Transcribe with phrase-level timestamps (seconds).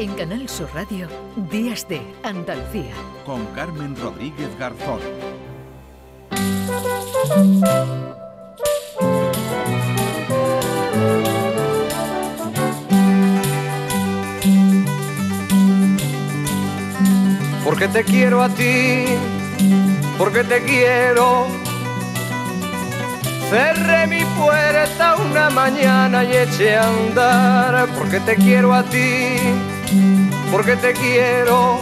[0.00, 1.08] En Canal Sur Radio,
[1.50, 2.94] Días de Andalucía.
[3.26, 4.98] Con Carmen Rodríguez Garzón.
[17.62, 19.04] Porque te quiero a ti,
[20.16, 21.59] porque te quiero.
[23.50, 29.38] Cerré mi puerta una mañana y eché a andar, porque te quiero a ti,
[30.52, 31.80] porque te quiero.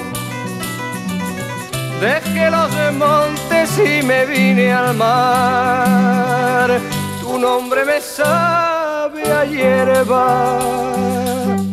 [2.01, 6.81] Dejé los montes y me vine al mar.
[7.21, 10.59] Tu nombre me sabe a hierba.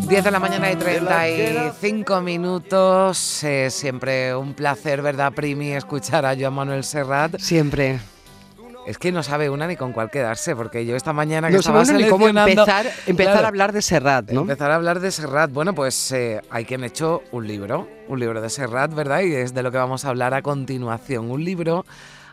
[0.10, 3.44] 10 de la mañana y 35 minutos.
[3.46, 5.72] Eh, siempre un placer, ¿verdad, Primi?
[5.72, 7.40] Escuchar a Joan Manuel Serrat.
[7.40, 8.15] Siempre.
[8.86, 11.60] Es que no sabe una ni con cuál quedarse, porque yo esta mañana que no
[11.60, 14.42] estaba sabe ni cómo empezar, empezar Claro, a hablar de Serrat, ¿no?
[14.42, 15.52] Empezar a hablar de Serrat.
[15.52, 19.22] Bueno, pues eh, hay quien ha hecho un libro, un libro de Serrat, ¿verdad?
[19.22, 21.32] Y es de lo que vamos a hablar a continuación.
[21.32, 21.84] Un libro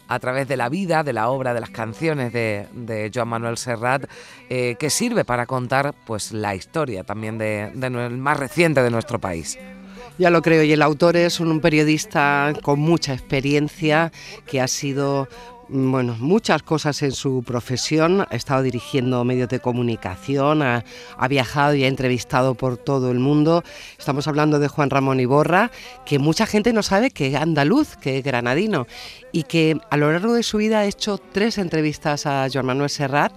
[0.09, 3.57] a través de la vida, de la obra, de las canciones de, de Joan Manuel
[3.57, 4.05] Serrat,
[4.51, 9.19] eh, que sirve para contar pues la historia también de, de más reciente de nuestro
[9.19, 9.59] país.
[10.19, 14.13] Ya lo creo, y el autor es un periodista con mucha experiencia
[14.47, 15.27] que ha sido
[15.69, 20.85] bueno, muchas cosas en su profesión, ha estado dirigiendo medios de comunicación, ha,
[21.29, 23.63] viajado y ha entrevistado por todo el mundo.
[23.99, 25.71] Estamos hablando de Juan Ramón Iborra,
[26.05, 28.87] que mucha gente no sabe que es andaluz, que es granadino,
[29.33, 32.91] y que a lo largo de su vida ha hecho tres entrevistas a Joan Manuel
[32.91, 33.33] Serrat,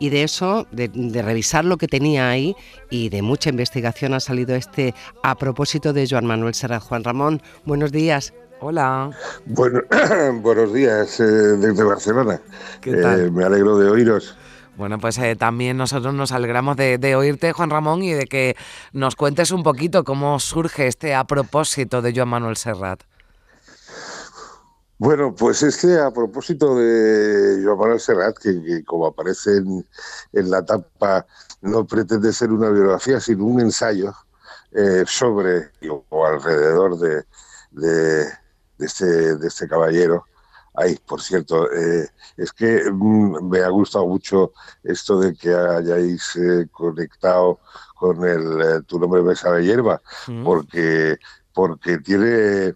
[0.00, 2.54] y de eso, de, de revisar lo que tenía ahí
[2.90, 6.82] y de mucha investigación ha salido este a propósito de Joan Manuel Serrat.
[6.82, 8.32] Juan Ramón, buenos días.
[8.60, 9.10] Hola.
[9.46, 9.82] Bueno,
[10.40, 12.40] buenos días eh, desde Barcelona.
[12.80, 13.20] ¿Qué tal?
[13.26, 14.36] Eh, me alegro de oíros.
[14.76, 18.56] Bueno, pues eh, también nosotros nos alegramos de, de oírte, Juan Ramón, y de que
[18.92, 23.02] nos cuentes un poquito cómo surge este a propósito de Joan Manuel Serrat.
[24.98, 29.86] Bueno, pues este a propósito de Joan Manuel Serrat, que, que como aparece en,
[30.32, 31.26] en la tapa,
[31.60, 34.12] no pretende ser una biografía, sino un ensayo
[35.06, 37.24] sobre o, o alrededor de,
[37.70, 38.26] de,
[38.78, 40.24] de este, de este caballero.
[40.74, 44.52] Ay, por cierto, eh, es que mm, me ha gustado mucho
[44.84, 47.58] esto de que hayáis eh, conectado
[47.96, 50.44] con el eh, Tu nombre me sabe hierba, Mm.
[50.44, 51.18] porque
[51.52, 52.72] porque tiene,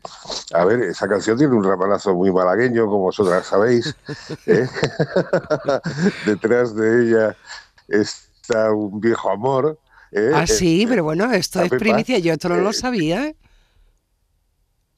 [0.54, 3.94] a ver, esa canción tiene un ramalazo muy malagueño, como vosotras sabéis.
[4.46, 4.66] ¿eh?
[6.26, 7.36] Detrás de ella
[7.86, 9.78] está un viejo amor.
[10.10, 10.32] ¿eh?
[10.34, 13.32] Ah, sí, pero bueno, esto es primicia, yo esto no lo eh, sabía.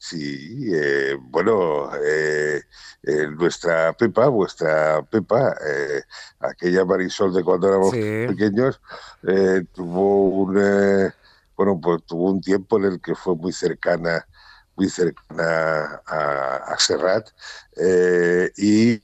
[0.06, 2.60] Sí, eh, bueno, eh,
[3.04, 6.02] eh, nuestra Pepa, vuestra Pepa, eh,
[6.40, 8.26] aquella Marisol de cuando éramos Sí.
[8.28, 8.82] pequeños,
[9.26, 11.10] eh, tuvo un,
[11.56, 14.28] bueno, pues tuvo un tiempo en el que fue muy cercana,
[14.76, 17.30] muy cercana a, a Serrat
[17.76, 19.02] eh, y,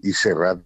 [0.00, 0.60] y Serrat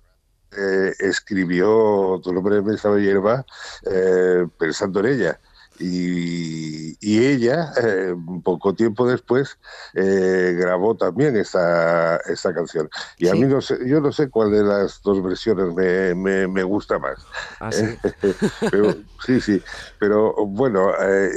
[0.56, 3.46] eh, escribió Tu nombre me sabe hierba
[3.88, 5.40] eh, pensando en ella.
[5.78, 9.58] Y, y ella, eh, poco tiempo después,
[9.94, 12.88] eh, grabó también esta, esta canción.
[13.18, 13.38] Y a Sí.
[13.40, 16.98] mí no sé, yo no sé cuál de las dos versiones me, me, me gusta
[16.98, 17.26] más.
[17.60, 17.84] Así.
[18.70, 19.62] Pero, sí, sí.
[19.98, 21.30] Pero bueno, eh,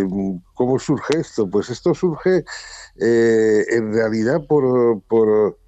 [0.00, 0.04] eh,
[0.54, 1.48] ¿cómo surge esto?
[1.48, 2.44] Pues esto surge
[3.00, 5.58] eh, en realidad por, por,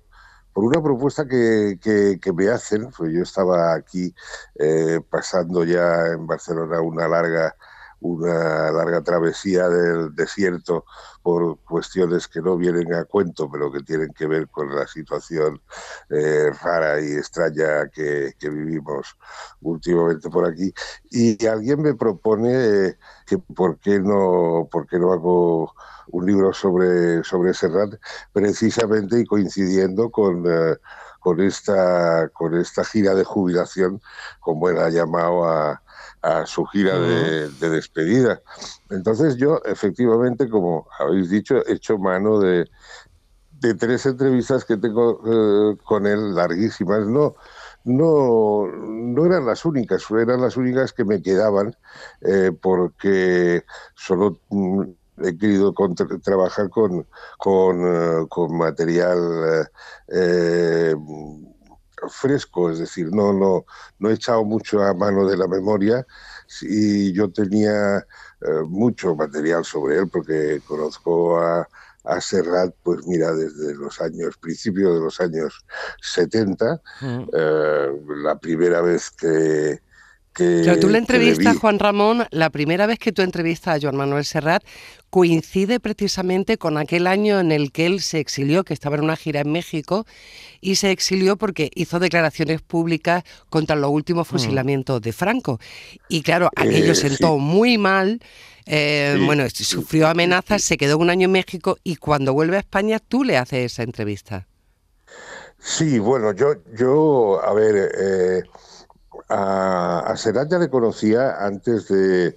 [0.52, 2.90] por una propuesta que, que- que me hacen.
[2.96, 4.14] Pues yo estaba aquí
[4.58, 7.56] eh, pasando ya en Barcelona una larga
[8.04, 10.84] una larga travesía del desierto
[11.22, 15.62] por cuestiones que no vienen a cuento, pero que tienen que ver con la situación
[16.10, 19.16] eh, rara y extraña que, vivimos
[19.62, 20.72] últimamente por aquí.
[21.10, 25.72] Y alguien me propone eh, que por qué no, por qué no hago
[26.09, 27.94] un libro sobre, sobre Serrat,
[28.34, 30.76] precisamente y coincidiendo con, eh,
[31.20, 34.03] con, esta, con esta gira de jubilación,
[34.41, 35.81] como él ha llamado a,
[36.24, 38.40] a su gira de, de despedida.
[38.90, 42.66] Entonces yo, efectivamente, como habéis dicho, he hecho mano de,
[43.50, 47.06] de tres entrevistas que tengo eh, con él, larguísimas.
[47.06, 47.34] No,
[47.84, 51.76] no, no eran las únicas, eran las únicas que me quedaban,
[52.22, 53.64] eh, porque
[53.94, 54.82] solo mm,
[55.25, 57.06] he querido contra- trabajar con,
[57.38, 59.69] con, eh, con material
[60.08, 60.94] eh,
[62.08, 63.64] fresco, es decir, no, no,
[63.98, 66.06] no he echado mucho a mano de la memoria
[66.62, 71.68] y yo tenía eh, mucho material sobre él porque conozco a,
[72.04, 75.64] a Serrat, pues mira, desde los años, principios de los años
[76.02, 77.24] 70, Mm.
[77.32, 77.88] eh,
[78.22, 79.80] la primera vez que,
[80.36, 84.25] Pero tú la entrevistas, Juan Ramón, la primera vez que tú entrevistas a Joan Manuel
[84.25, 84.64] Serrat
[85.10, 89.14] coincide precisamente con aquel año en el que él se exilió, que estaba en una
[89.14, 90.06] gira en México,
[90.60, 94.31] y se exilió porque hizo declaraciones públicas contra los últimos mm.
[94.31, 95.60] fusilamientos de Franco.
[96.08, 98.20] Y claro, aquello eh, sentó muy mal.
[98.66, 102.98] Eh, bueno, sufrió amenazas, se quedó un año en México y cuando vuelve a España
[102.98, 104.48] tú le haces esa entrevista.
[105.58, 108.42] Sí, bueno, yo, yo a ver, eh,
[109.29, 112.37] a, a ya le conocía antes de,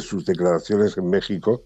[0.00, 1.62] sus declaraciones en México,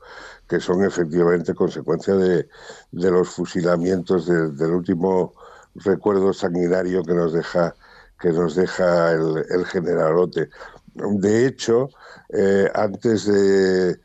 [0.49, 2.49] que son efectivamente consecuencia de,
[2.93, 5.35] los fusilamientos del último
[5.75, 7.75] recuerdo sanguinario que nos deja
[8.21, 10.49] que nos deja el, generalote.
[10.95, 11.91] De hecho,
[12.31, 13.99] eh, antes de,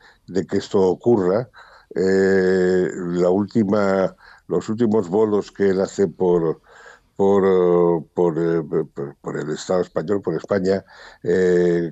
[0.46, 1.48] que esto ocurra,
[1.94, 4.14] eh, la última,
[4.48, 6.60] los últimos bolos que él hace por,
[7.16, 10.84] por, eh, por, por, el Estado español, por España,
[11.22, 11.90] eh,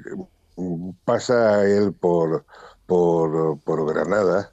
[1.04, 2.44] pasa él por,
[2.86, 4.52] por, por Granada,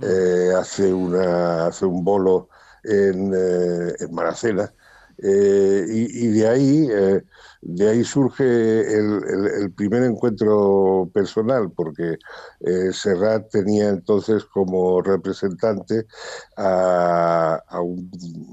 [0.00, 2.48] eh, hace, una, hace un bolo
[2.84, 4.72] en, en Maracena,
[5.20, 6.88] y, de ahí
[7.60, 12.18] de ahí surge el, primer encuentro personal, porque
[12.60, 16.06] eh, Serrat tenía entonces como representante
[16.56, 18.10] a, un,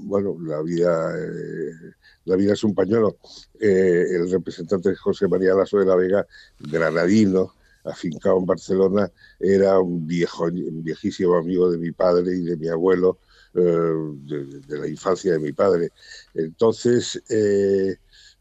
[0.08, 1.92] bueno, la vida, eh,
[2.24, 3.16] la vida es un pañuelo,
[3.60, 6.26] eh, el representante José María Lasso de la Vega,
[6.58, 7.54] granadino,
[7.84, 13.18] afincado en Barcelona, era un viejísimo amigo de mi padre y de mi abuelo,
[13.62, 15.90] de, la infancia de mi padre.
[16.34, 17.22] Entonces,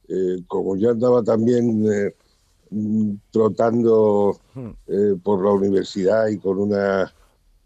[0.08, 2.16] eh, como yo andaba también eh,
[3.32, 4.70] trotando hmm.
[4.88, 7.14] eh, por la universidad y con una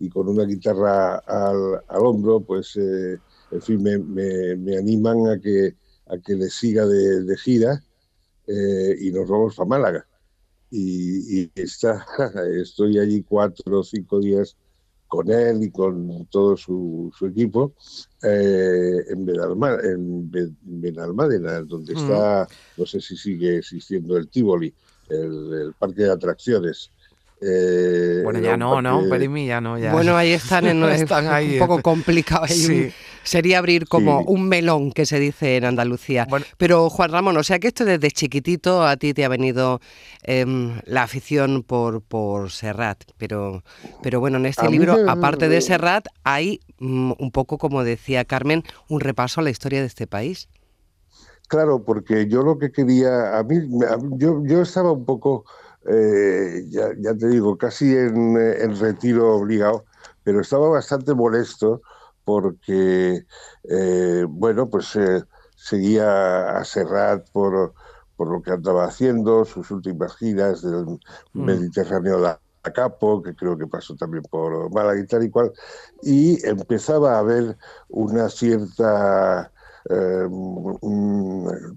[0.01, 5.75] y con una guitarra al, hombro, pues en fin me, animan a que
[6.07, 7.83] a que le siga de, gira
[8.47, 10.07] y nos vamos a Málaga.
[10.71, 12.05] Y, y está,
[12.61, 14.55] estoy allí cuatro o cinco días
[15.09, 17.73] con él y con todo su, equipo
[18.23, 19.25] eh, en,
[20.61, 21.97] Benalmádena, donde mm.
[21.97, 22.47] está,
[22.77, 24.71] no sé si sigue existiendo el Tivoli,
[25.09, 26.91] el, parque de atracciones.
[27.41, 29.09] Eh, bueno, ya no, ¿no?
[29.09, 29.79] Perimí ya no.
[29.79, 29.91] Ya.
[29.94, 32.45] Bueno, ahí están, en, están ahí, un poco complicado.
[32.47, 32.91] Sí.
[33.24, 36.27] Sería abrir como un melón, que se dice en Andalucía.
[36.57, 39.80] Pero Juan Ramón, o sea que esto desde chiquitito a ti te ha venido
[40.24, 43.04] em, la afición por, por Serrat.
[43.18, 43.63] Pero,
[44.01, 48.63] pero bueno, en este libro, aparte de Serrat, hay mm, un poco, como decía Carmen,
[48.88, 50.50] un repaso a la historia de este país.
[51.48, 53.56] Claro, porque yo lo que quería, a mí,
[54.18, 55.45] yo, yo estaba un poco
[55.88, 59.86] eh, ya, te digo, casi en, retiro obligado,
[60.24, 61.81] pero estaba bastante molesto
[62.29, 63.25] porque,
[63.63, 65.23] eh, bueno, pues eh,
[65.55, 67.73] seguía a Serrat por,
[68.15, 70.99] por lo que andaba haciendo, sus últimas giras del mm.
[71.43, 72.35] Mediterráneo de
[72.71, 75.51] Capo, que creo que pasó también por Málaga y tal y cual,
[76.03, 79.51] y empezaba a haber una cierta,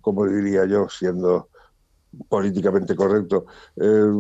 [0.02, 1.48] como diría yo, siendo
[2.28, 3.46] políticamente correcto,
[3.76, 4.12] eh,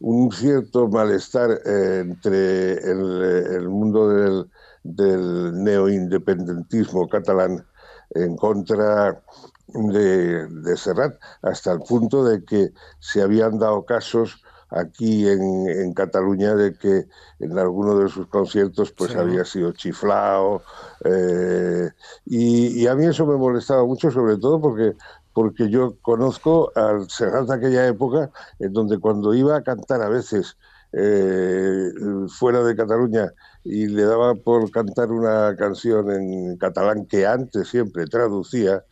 [0.00, 4.50] un cierto malestar entre el, mundo del,
[4.94, 7.66] del neoindependentismo catalán
[8.10, 9.22] en contra
[9.68, 16.54] de, de, Serrat, hasta el punto de que se habían dado casos aquí en, Cataluña
[16.54, 17.06] de que
[17.40, 20.62] en alguno de sus conciertos pues había sido chiflado
[21.04, 21.90] eh,
[22.26, 24.94] y, y, a mí eso me molestaba mucho sobre todo porque
[25.38, 30.08] porque yo conozco al Serrat de aquella época, en donde cuando iba a cantar a
[30.08, 30.56] veces
[30.92, 31.90] eh,
[32.28, 33.32] fuera de Cataluña
[33.64, 38.84] y le daba por cantar una canción en catalán que antes siempre traducía,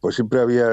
[0.00, 0.68] pues siempre había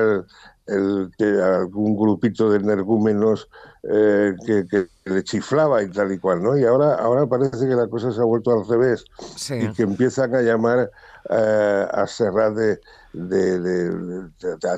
[0.70, 3.50] algún grupito de energúmenos
[3.84, 6.58] eh, que, le chiflaba y tal y cual, ¿no?
[6.58, 9.06] Y ahora, ahora parece que la cosa se ha vuelto al revés
[9.50, 10.92] y que empiezan a llamar
[11.30, 12.80] eh, a Serrat de,
[13.14, 14.30] de,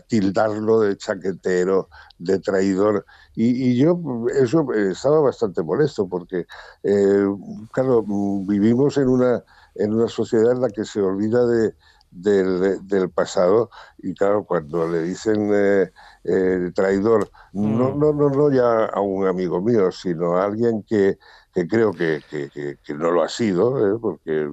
[0.07, 3.05] tildarlo de chaquetero, de traidor.
[3.36, 4.00] Y, yo
[4.33, 6.45] eso estaba bastante molesto porque,
[6.83, 7.25] eh,
[7.71, 9.43] claro, vivimos en una,
[9.75, 11.74] en una sociedad en la que se olvida de,
[12.11, 15.91] del, pasado y claro, cuando le dicen eh,
[16.23, 17.99] eh, traidor, no, mm.
[17.99, 21.17] no, no, no ya a un amigo mío, sino a alguien que,
[21.53, 23.97] que creo que, que, no lo ha sido, ¿eh?
[23.99, 24.47] porque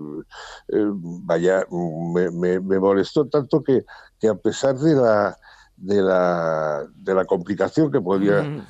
[0.70, 3.84] vaya, me, me, molestó tanto que,
[4.20, 5.36] que a pesar de la,
[5.76, 8.66] de la, de la complicación que podía mm.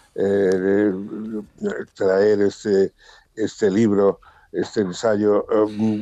[1.95, 2.93] traer este,
[3.35, 4.21] este libro,
[4.53, 5.47] este ensayo,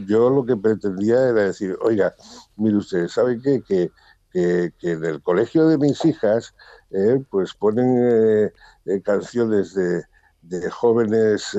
[0.06, 2.14] yo lo que pretendía era decir, oiga,
[2.56, 3.62] mire usted, ¿sabe qué?
[3.62, 3.90] Que,
[4.32, 6.54] que, en el colegio de mis hijas
[6.90, 8.52] eh, pues ponen
[9.02, 10.02] canciones de,
[10.42, 11.56] de jóvenes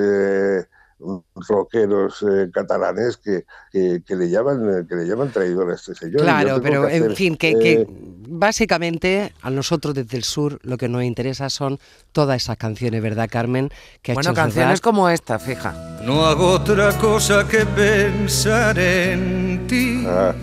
[0.99, 6.21] rockeros eh, catalanes que, que, le llaman que le llaman traidor a este señor.
[6.21, 7.87] Claro, pero en fin, que, que, eh,
[8.27, 11.79] básicamente a nosotros desde el sur lo que nos interesa son
[12.11, 13.69] todas esas canciones, ¿verdad, Carmen?
[14.01, 15.99] Que bueno, canciones como esta, fija.
[16.03, 20.03] No hago otra cosa que pensar en ti.
[20.07, 20.33] Ah,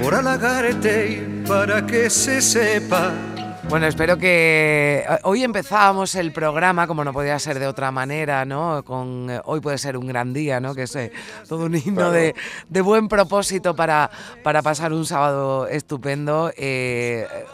[0.00, 3.14] Por halagarte para que se sepa
[3.68, 8.44] bueno, espero que eh, hoy empezábamos el programa, como no podía ser de otra manera,
[8.44, 8.84] ¿no?
[8.84, 10.74] Con eh, hoy puede ser un gran día, ¿no?
[10.74, 11.10] Que es eh,
[11.48, 12.34] todo un himno de,
[12.82, 14.10] buen propósito para,
[14.44, 16.52] para pasar un sábado estupendo.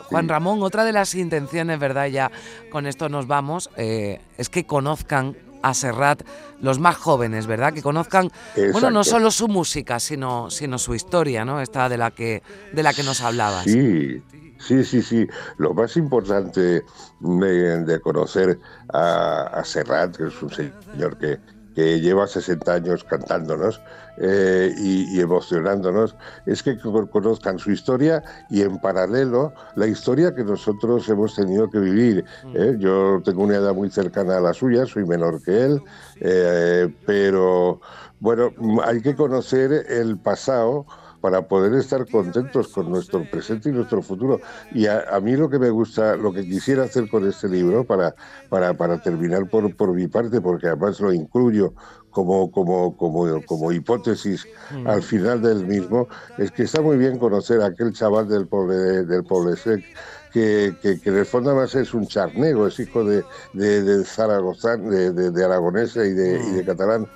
[0.09, 2.07] Juan Ramón, otra de las intenciones, ¿verdad?
[2.07, 2.31] Ya
[2.71, 6.23] con esto nos vamos, es que conozcan a Serrat
[6.61, 7.73] los más jóvenes, ¿verdad?
[7.73, 8.31] Que conozcan,
[8.73, 11.61] bueno, no solo su música, sino, sino su historia, ¿no?
[11.61, 12.43] Esta de la que,
[12.73, 13.65] de la que nos hablabas.
[13.65, 14.23] Sí,
[14.63, 15.27] Sí, sí, sí.
[15.59, 16.85] Lo más importante
[17.21, 18.59] de, conocer
[18.93, 21.39] a, Serrat, que es un señor que,
[21.75, 23.81] que lleva 60 años cantándonos
[24.19, 26.15] eh, y, emocionándonos,
[26.47, 31.79] es que conozcan su historia y en paralelo la historia que nosotros hemos tenido que
[31.79, 32.25] vivir.
[32.45, 32.57] Mm.
[32.57, 32.77] ¿eh?
[32.79, 35.83] Yo tengo una edad muy cercana a la suya, soy menor que él,
[36.21, 37.81] eh, pero
[38.21, 38.53] bueno,
[38.85, 40.87] hay que conocer el pasado
[41.23, 44.41] para poder estar contentos con nuestro presente y nuestro futuro.
[44.73, 48.15] Y a, mí lo que me gusta, lo que quisiera hacer con este libro, para,
[48.51, 51.73] para, para terminar por, por mi parte, porque además lo incluyo
[52.11, 54.87] como, como, como, como hipótesis mm.
[54.87, 58.75] al final del mismo, es que está muy bien conocer a aquel chaval del pueblo
[58.75, 59.85] del Poblesec
[60.33, 64.05] que, que, que, en el fondo además es un charnego, es hijo de, de, de
[64.05, 66.67] Zaragoza, de, de, aragonesa y de, y de mm.
[66.67, 67.07] catalán,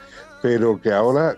[0.42, 1.36] pero que ahora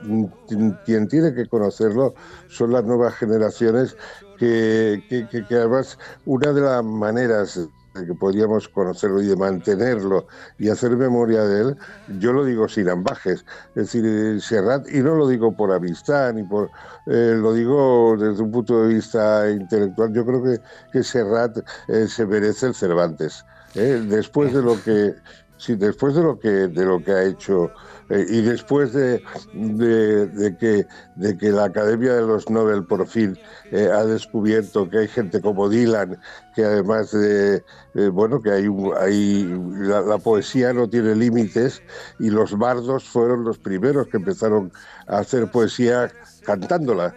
[0.85, 2.15] quien tiene que conocerlo
[2.49, 3.97] son las nuevas generaciones
[4.39, 10.27] que, que, además una de las maneras que podríamos conocerlo y de mantenerlo
[10.59, 11.77] y hacer memoria de él,
[12.21, 16.45] yo lo digo sin ambajes, es decir, Serrat, y no lo digo por amistad, ni
[16.45, 16.71] por,
[17.07, 20.61] eh, lo digo desde un punto de vista intelectual, yo creo que,
[20.93, 24.01] que Serrat eh, se merece el Cervantes, ¿eh?
[24.09, 25.15] después de lo que,
[25.57, 27.73] sí, después de lo que, de lo que ha hecho
[28.11, 29.23] eh, y después de,
[29.53, 30.87] de, que,
[31.17, 33.39] de que la Academia de los Nobel por fin
[33.71, 36.19] eh, ha descubierto que hay gente como Dylan,
[36.55, 37.63] que además de,
[37.95, 38.67] eh, bueno, que hay,
[38.99, 39.45] hay
[39.79, 41.83] la, poesía no tiene límites
[42.19, 44.73] y los bardos fueron los primeros que empezaron
[45.07, 46.11] a hacer poesía
[46.45, 47.15] cantándola.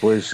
[0.00, 0.32] Pues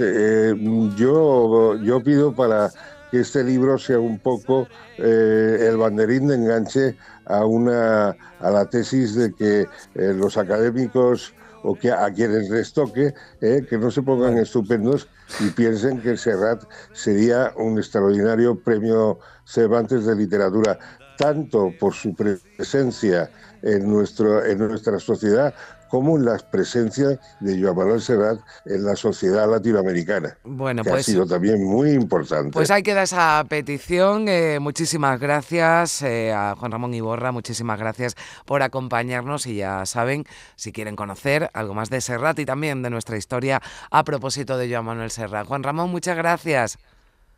[0.97, 2.71] yo, yo pido para
[3.15, 4.67] que este libro sea un poco
[4.99, 8.09] el banderín de enganche a, una,
[8.41, 13.65] a la tesis de que eh, los académicos o que a quienes les toque, eh,
[13.71, 15.07] que no se pongan estupendos
[15.39, 20.77] y piensen que Serrat sería un extraordinario premio Cervantes de literatura,
[21.17, 23.31] tanto por su presencia
[23.63, 25.55] en, nuestro, en nuestra sociedad
[25.95, 31.07] como la presencia de Joan Manuel Serrat en la sociedad latinoamericana, bueno, que ha pues
[31.07, 32.51] sido también muy importante.
[32.51, 34.27] Pues ahí queda esa petición.
[34.27, 40.25] Eh, muchísimas gracias eh, a Juan Ramón Iborra, muchísimas gracias por acompañarnos y ya saben,
[40.57, 44.69] si quieren conocer algo más de Serrat y también de nuestra historia a propósito de
[44.69, 45.47] Joan Manuel Serrat.
[45.47, 46.77] Juan Ramón, muchas gracias.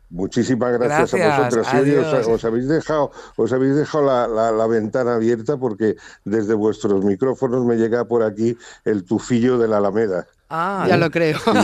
[0.09, 1.67] Muchísimas gracias, a vosotros.
[2.27, 8.05] os, habéis dejado, os habéis dejado la, ventana abierta porque desde vuestros micrófonos me llega
[8.05, 10.25] por aquí el tufillo de la Alameda.
[10.49, 11.37] Ah, ya lo creo.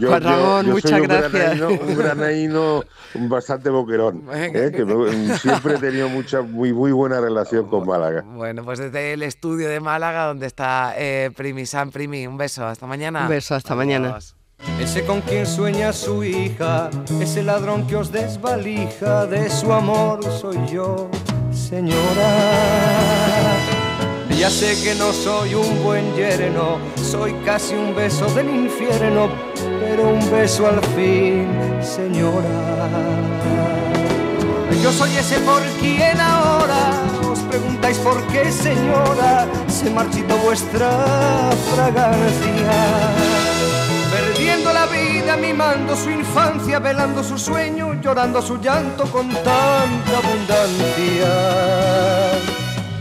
[0.00, 1.60] Yo, Juan Ramón, muchas gracias.
[1.60, 2.82] un granaíno
[3.28, 4.72] bastante boquerón, ¿eh?
[4.74, 8.22] que siempre he tenido mucha, muy, muy buena relación con Málaga.
[8.22, 12.66] Bueno, pues desde el estudio de Málaga, donde está eh, Primi San Primi, un beso,
[12.66, 13.22] hasta mañana.
[13.24, 14.18] Un beso, hasta mañana.
[14.80, 20.58] Ese con quien sueña su hija, ese ladrón que os desvalija, de su amor soy
[20.66, 21.08] yo,
[21.50, 22.30] señora.
[24.38, 29.28] Ya sé que no soy un buen yerno, soy casi un beso del infierno,
[29.80, 31.48] pero un beso al fin,
[31.80, 32.86] señora.
[34.82, 36.90] Yo soy ese por quien ahora
[37.30, 43.35] os preguntáis por qué, señora, se marchitó vuestra fragancia
[44.10, 51.32] perdiendo la vida, mimando su infancia, velando su sueño, llorando su llanto con tanta abundancia.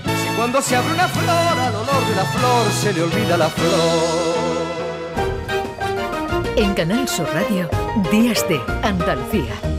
[0.06, 3.50] Si cuando se abre una flor, al olor de la flor se le olvida la
[3.50, 4.36] flor.
[6.56, 7.70] En Canal Sur Radio,
[8.12, 9.75] Días de Andalucía